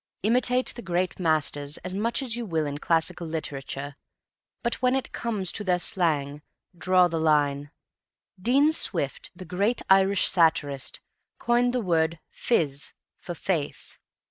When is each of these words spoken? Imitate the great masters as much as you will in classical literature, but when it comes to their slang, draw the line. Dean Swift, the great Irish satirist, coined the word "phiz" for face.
Imitate 0.23 0.73
the 0.73 0.81
great 0.81 1.19
masters 1.19 1.77
as 1.85 1.93
much 1.93 2.23
as 2.23 2.35
you 2.35 2.43
will 2.43 2.65
in 2.65 2.79
classical 2.79 3.27
literature, 3.27 3.97
but 4.63 4.81
when 4.81 4.95
it 4.95 5.11
comes 5.11 5.51
to 5.51 5.63
their 5.63 5.77
slang, 5.77 6.41
draw 6.75 7.07
the 7.07 7.19
line. 7.19 7.69
Dean 8.41 8.71
Swift, 8.71 9.29
the 9.35 9.45
great 9.45 9.83
Irish 9.91 10.27
satirist, 10.27 11.01
coined 11.37 11.71
the 11.71 11.81
word 11.81 12.17
"phiz" 12.31 12.95
for 13.19 13.35
face. 13.35 13.99